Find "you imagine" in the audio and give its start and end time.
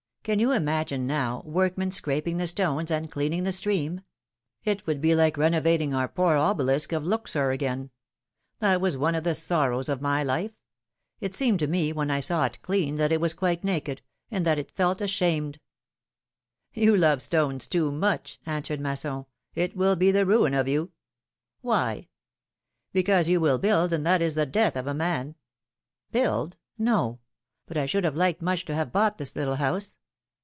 0.37-1.07